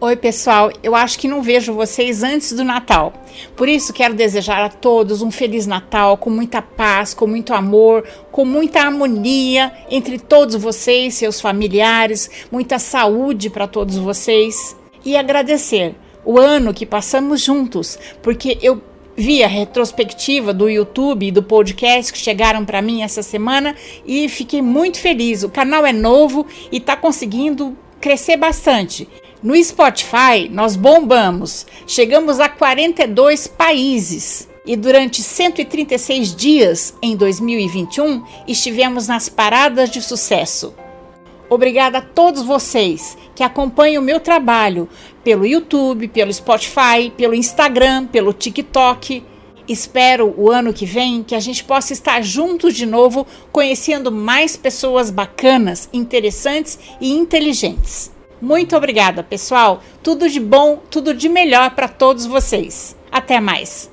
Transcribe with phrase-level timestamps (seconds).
[0.00, 0.72] Oi, pessoal.
[0.82, 3.12] Eu acho que não vejo vocês antes do Natal.
[3.56, 8.04] Por isso, quero desejar a todos um Feliz Natal com muita paz, com muito amor,
[8.32, 15.94] com muita harmonia entre todos vocês, seus familiares, muita saúde para todos vocês e agradecer
[16.24, 18.82] o ano que passamos juntos, porque eu
[19.16, 24.28] vi a retrospectiva do YouTube e do podcast que chegaram para mim essa semana e
[24.28, 25.44] fiquei muito feliz.
[25.44, 29.08] O canal é novo e está conseguindo crescer bastante.
[29.44, 34.48] No Spotify, nós bombamos, chegamos a 42 países.
[34.64, 40.74] E durante 136 dias em 2021, estivemos nas paradas de sucesso.
[41.50, 44.88] Obrigada a todos vocês que acompanham o meu trabalho
[45.22, 49.22] pelo YouTube, pelo Spotify, pelo Instagram, pelo TikTok.
[49.68, 54.56] Espero o ano que vem que a gente possa estar juntos de novo, conhecendo mais
[54.56, 58.13] pessoas bacanas, interessantes e inteligentes.
[58.44, 59.82] Muito obrigada, pessoal.
[60.02, 62.94] Tudo de bom, tudo de melhor para todos vocês.
[63.10, 63.90] Até mais.